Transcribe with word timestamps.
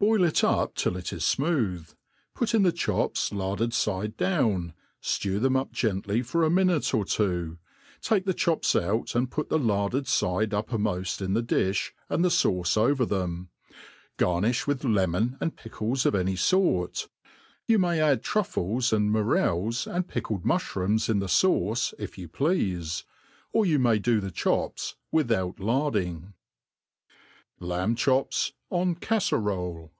Boil 0.00 0.22
it 0.22 0.44
up 0.44 0.76
till 0.76 0.96
it 0.96 1.12
is 1.12 1.24
fmooth, 1.24 1.96
putjn 2.36 2.62
the 2.62 2.70
chops 2.70 3.32
larded 3.32 3.74
fide 3.74 4.16
down, 4.16 4.72
ftew 5.02 5.40
them 5.40 5.56
up 5.56 5.72
gently 5.72 6.22
for 6.22 6.44
a 6.44 6.50
minute 6.50 6.94
or 6.94 7.04
tv^o; 7.04 7.58
take 8.00 8.24
the 8.24 8.32
chops 8.32 8.76
out, 8.76 9.16
and 9.16 9.28
put 9.32 9.48
the 9.48 9.58
larded 9.58 10.06
fide 10.06 10.54
up 10.54 10.68
permoft 10.68 11.20
in 11.20 11.34
the 11.34 11.42
difli, 11.42 11.90
and 12.08 12.24
the 12.24 12.28
fauce 12.30 12.76
over 12.76 13.04
them, 13.04 13.48
Garnifh 14.18 14.68
with 14.68 14.84
lemon 14.84 15.36
and 15.40 15.56
pickles 15.56 16.06
of 16.06 16.14
any 16.14 16.36
fort; 16.36 17.08
you 17.66 17.76
may 17.80 18.00
add 18.00 18.22
truflies 18.22 18.92
and 18.92 19.10
mo 19.10 19.22
rels 19.24 19.88
and 19.92 20.06
pickled 20.06 20.44
mufhrooms 20.44 21.08
in 21.08 21.18
the 21.18 21.26
fauce 21.26 21.92
if 21.98 22.16
you 22.16 22.28
pleafe^ 22.28 23.02
or 23.52 23.66
you 23.66 23.80
piay 23.80 24.00
do 24.00 24.20
the 24.20 24.30
chops 24.30 24.94
without 25.10 25.58
larding. 25.58 26.34
Lamb 27.60 27.96
Chops 27.96 28.52
en 28.70 28.94
Caforole. 28.94 29.90